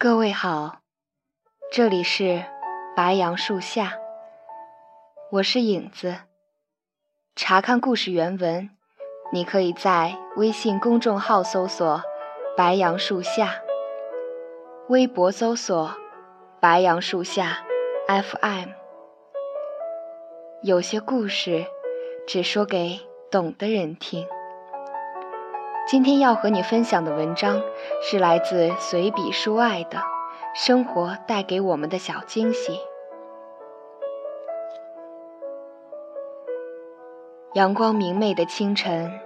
[0.00, 0.78] 各位好，
[1.72, 2.44] 这里是
[2.94, 3.98] 白杨树下，
[5.32, 6.18] 我是影子。
[7.34, 8.70] 查看故事原文，
[9.32, 12.00] 你可以在微信公众号搜索
[12.56, 13.56] “白杨树下”，
[14.88, 15.90] 微博搜索
[16.62, 17.64] “白杨树下
[18.06, 18.68] FM”。
[20.62, 21.66] 有些故事
[22.24, 23.00] 只说给
[23.32, 24.24] 懂的人听。
[25.88, 27.62] 今天要和你分享的文章
[28.02, 29.96] 是来自随笔书爱的
[30.54, 32.72] 《生活带给我们的小惊喜》。
[37.54, 39.18] 阳光明媚的清晨，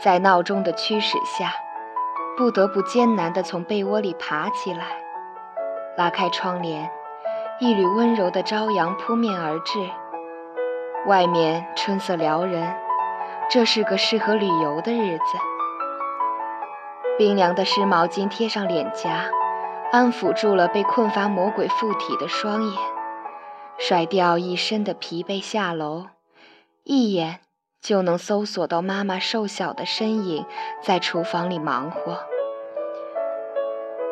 [0.00, 1.54] 在闹钟的驱使下，
[2.36, 4.84] 不得不艰难地从被窝里爬起来，
[5.96, 6.88] 拉开窗帘，
[7.58, 9.80] 一缕温柔的朝阳扑面而至。
[11.08, 12.76] 外面春色撩人，
[13.50, 15.49] 这是个适合旅游的日子。
[17.20, 19.28] 冰凉的湿毛巾贴上脸颊，
[19.92, 22.72] 安抚住了被困乏魔鬼附体的双眼。
[23.76, 26.06] 甩掉一身的疲惫，下楼，
[26.82, 27.40] 一眼
[27.82, 30.46] 就能搜索到妈妈瘦小的身影
[30.82, 32.20] 在厨房里忙活。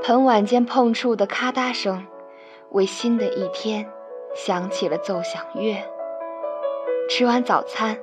[0.02, 2.06] 盆碗间碰触的咔嗒声，
[2.72, 3.88] 为新的一天
[4.34, 5.82] 响起了奏响乐。
[7.08, 7.96] 吃完早餐，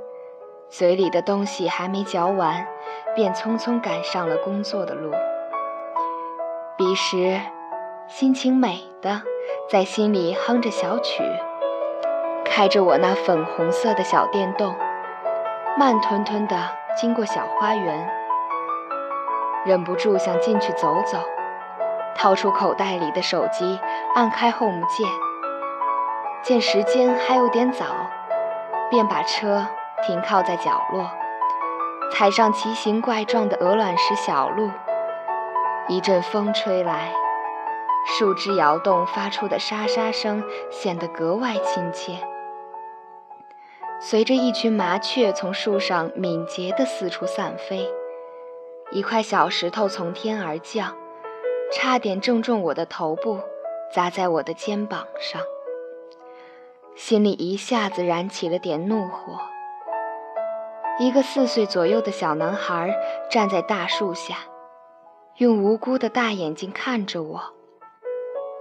[0.67, 2.66] 嘴里的东西还没嚼完。
[3.16, 5.11] 便匆匆赶上了工作的路。
[6.77, 7.39] 彼时，
[8.07, 9.22] 心情美的，
[9.69, 11.23] 在心里哼着小曲，
[12.44, 14.75] 开着我那粉红色的小电动，
[15.77, 16.55] 慢吞吞地
[16.97, 18.09] 经过小花园，
[19.66, 21.17] 忍不住想进去走走，
[22.13, 23.79] 掏出口袋里的手机，
[24.13, 25.09] 按开 home 键，
[26.44, 27.85] 见时间还有点早，
[28.89, 29.66] 便把车
[30.05, 31.09] 停靠在角落。
[32.17, 34.71] 踩上奇形怪状的鹅卵石小路，
[35.89, 37.13] 一阵风吹来，
[38.05, 40.41] 树枝摇动发出的沙沙声
[40.72, 42.13] 显得格外亲切。
[44.00, 47.85] 随着一群麻雀从树上敏捷地四处散飞，
[48.91, 50.95] 一块小石头从天而降，
[51.73, 53.41] 差点正中我的头部，
[53.94, 55.41] 砸在我的肩膀上，
[56.95, 59.38] 心里一下子燃起了点怒火。
[60.97, 62.95] 一个四岁左右的小男孩
[63.29, 64.38] 站在大树下，
[65.38, 67.53] 用无辜的大眼睛看着我，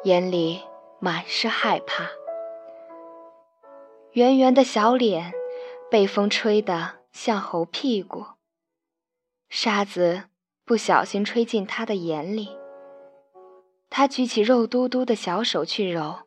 [0.02, 0.60] 眼里
[0.98, 2.10] 满是害怕。
[4.14, 5.32] 圆圆的小脸
[5.88, 8.24] 被风吹得像猴屁股，
[9.48, 10.24] 沙子
[10.64, 12.58] 不小心吹进他的眼里。
[13.88, 16.22] 他举起肉嘟嘟的小手去揉，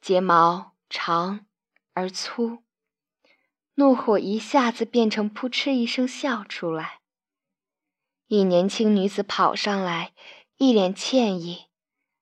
[0.00, 1.46] 睫毛长
[1.94, 2.58] 而粗。
[3.78, 7.00] 怒火一下子变成扑哧一声笑出来。
[8.26, 10.12] 一年轻女子跑上来，
[10.56, 11.66] 一脸歉意，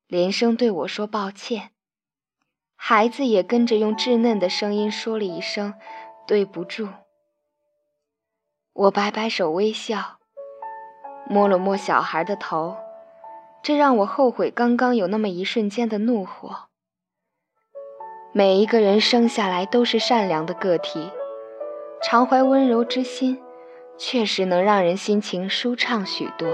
[0.05, 1.71] 连声对我说抱歉。
[2.75, 5.75] 孩子也跟着用稚嫩的声音说了一声
[6.27, 6.89] 对不住。
[8.73, 10.19] 我摆摆手微笑，
[11.29, 12.75] 摸了摸小孩的头，
[13.63, 16.67] 这让我后悔刚刚有那么一瞬间的怒火。
[18.33, 21.09] 每一个人生下来都是善良的个体。
[22.07, 23.41] 常怀温柔之心，
[23.97, 26.47] 确实能让人心情舒畅许多。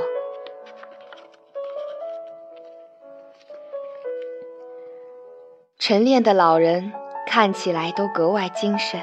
[5.78, 6.94] 晨练的老人
[7.28, 9.01] 看起来都格外精神，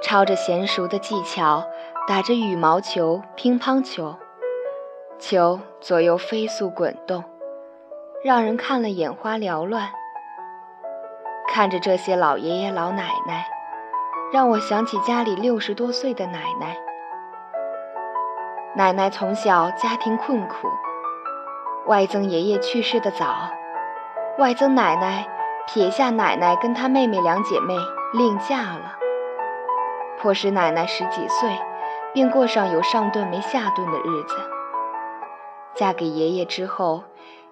[0.00, 1.66] 抄着娴熟的技巧
[2.06, 4.14] 打着羽毛球、乒乓球，
[5.18, 7.24] 球左右飞速滚动，
[8.22, 9.88] 让人看了眼花缭乱。
[11.48, 13.55] 看着这些老爷爷老奶奶。
[14.32, 16.76] 让我想起家里六十多岁的奶奶。
[18.74, 20.68] 奶奶从小家庭困苦，
[21.86, 23.50] 外曾爷爷去世的早，
[24.38, 25.28] 外曾奶奶
[25.66, 27.74] 撇下奶奶跟她妹妹两姐妹
[28.12, 28.96] 另嫁了，
[30.18, 31.56] 迫使奶奶十几岁
[32.12, 34.36] 便过上有上顿没下顿的日子。
[35.74, 37.04] 嫁给爷爷之后，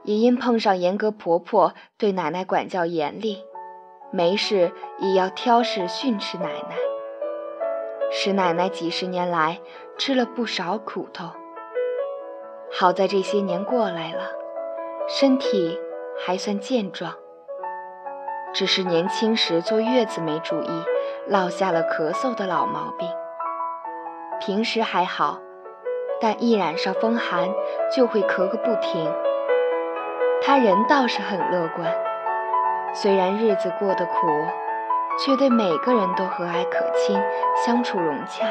[0.03, 3.45] 也因碰上严格婆婆对奶奶管教严厉。
[4.17, 4.71] 没事
[5.01, 6.77] 也要挑食训斥奶奶，
[8.13, 9.59] 使奶奶几十年来
[9.99, 11.31] 吃了不少苦头。
[12.71, 14.31] 好在这些年过来了，
[15.09, 15.81] 身体
[16.25, 17.13] 还算健壮，
[18.53, 20.85] 只是年轻时坐月子没注意，
[21.27, 23.09] 落下了咳嗽的老毛病。
[24.41, 25.41] 平时还好，
[26.21, 27.49] 但一染上风寒
[27.93, 29.13] 就会咳个不停。
[30.41, 31.93] 他人倒是很乐观。
[32.95, 34.15] 虽然日子过得苦，
[35.19, 37.21] 却对每个人都和蔼可亲，
[37.57, 38.47] 相处融洽。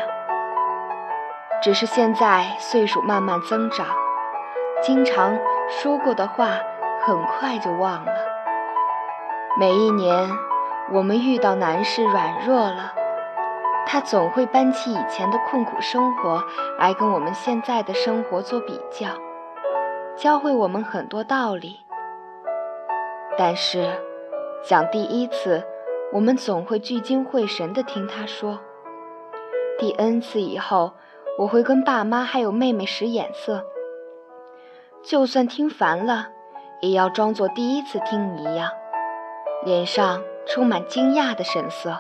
[1.62, 3.88] 只是现在岁数慢慢增长，
[4.82, 6.58] 经常说过的话
[7.02, 8.12] 很快就忘了。
[9.58, 10.30] 每一年，
[10.92, 12.94] 我们遇到难事软弱了，
[13.86, 16.44] 他总会搬起以前的困苦生活
[16.78, 19.08] 来跟我们现在的生活做比较，
[20.18, 21.80] 教会我们很多道理。
[23.38, 23.90] 但是，
[24.64, 25.62] 讲第一次，
[26.14, 28.60] 我们总会聚精会神地听他说；
[29.78, 30.94] 第 n 次以后，
[31.38, 33.66] 我会跟爸妈还有妹妹使眼色。
[35.04, 36.30] 就算听烦了，
[36.82, 38.72] 也要装作第一次听一样，
[39.66, 41.98] 脸上充满惊讶的神色。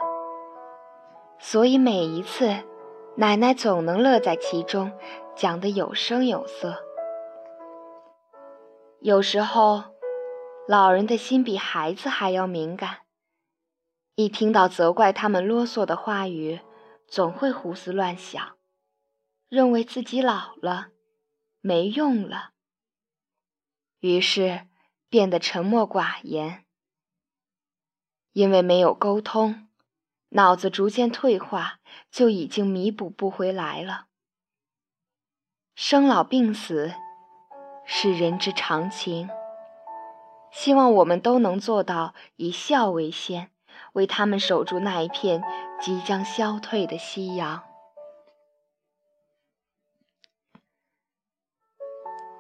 [1.39, 2.50] 所以每一次，
[3.15, 4.94] 奶奶总能乐在其中，
[5.36, 6.75] 讲得有声有色。
[9.01, 9.83] 有时候，
[10.65, 13.00] 老人的心比孩子还要敏感，
[14.15, 16.62] 一听到责怪他们啰嗦的话语，
[17.06, 18.57] 总会胡思乱想，
[19.50, 20.92] 认为自己老了，
[21.60, 22.51] 没用了。
[24.00, 24.68] 于是
[25.10, 26.63] 变得沉默寡言，
[28.31, 29.68] 因为没有沟通，
[30.30, 34.07] 脑子逐渐退化，就已经弥补不回来了。
[35.75, 36.94] 生老病死
[37.86, 39.30] 是人之常情，
[40.63, 43.50] 希望我们都能做到以孝为先，
[43.92, 45.44] 为他们守住那一片
[45.81, 47.63] 即将消退的夕阳。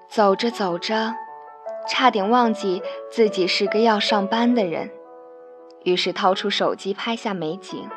[0.07, 1.15] 走着走着。
[1.85, 2.81] 差点忘记
[3.11, 4.89] 自己是个要上班的人，
[5.83, 7.89] 于是掏出手机拍下美景，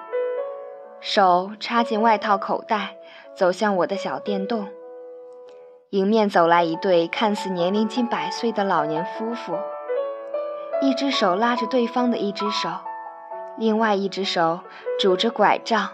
[1.01, 2.97] 手插进外套口袋，
[3.37, 4.67] 走向我的小电动。
[5.91, 9.57] 迎面走来一对看似年龄近百岁的老年夫妇，
[10.83, 12.69] 一只手拉着对方的一只手，
[13.57, 14.61] 另外一只手
[15.01, 15.89] 拄着拐杖，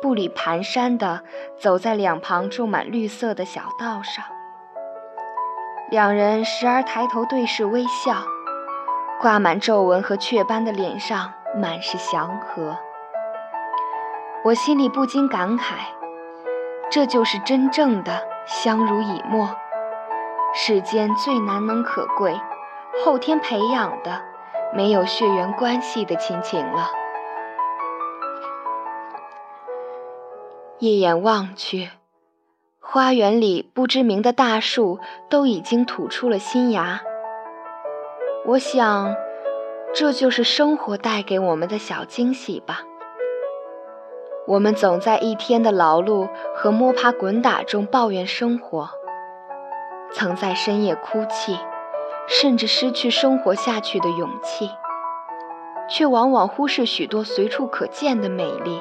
[0.00, 1.20] 步履蹒跚地
[1.58, 4.24] 走在两旁种满绿色的小道上。
[5.90, 8.16] 两人时而抬头对视微笑，
[9.20, 12.78] 挂满皱纹和雀斑的脸上满是祥和。
[14.42, 15.74] 我心里不禁感慨：
[16.90, 19.48] 这就是真正的相濡以沫，
[20.54, 22.34] 世间最难能可贵、
[23.02, 24.22] 后天培养的、
[24.74, 26.90] 没有血缘关系的亲情了。
[30.78, 31.90] 一眼望去。
[32.80, 37.00] 花园里不知名的大树都已经吐出了新芽。
[38.46, 39.14] 我想，
[39.94, 42.82] 这就是生活带给我们的小惊喜吧。
[44.46, 48.90] 我们总在一天的劳碌和摸爬滚打中抱怨生活，
[50.12, 51.58] 曾在深夜哭泣，
[52.26, 54.70] 甚至失去生活下去的勇气，
[55.88, 58.80] 却往往忽视许多随处可见的美丽。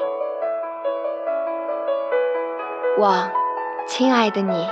[2.99, 3.31] 望。
[3.85, 4.65] 亲爱的你，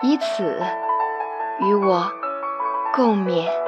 [0.00, 0.62] 以此
[1.60, 2.10] 与我
[2.94, 3.61] 共勉。